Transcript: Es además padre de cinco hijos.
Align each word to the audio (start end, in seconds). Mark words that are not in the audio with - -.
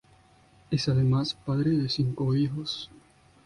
Es 0.71 0.89
además 0.89 1.35
padre 1.45 1.69
de 1.69 1.87
cinco 1.87 2.33
hijos. 2.33 2.89